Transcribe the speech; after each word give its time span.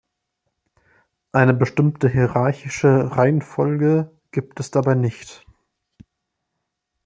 Eine 1.31 1.53
bestimmte 1.53 2.09
hierarchische 2.09 3.15
Reihenfolge 3.15 4.09
gibt 4.31 4.59
es 4.59 4.71
dabei 4.71 4.95
nicht. 4.95 5.45